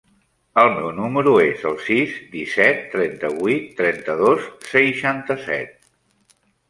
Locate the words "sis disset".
1.89-2.81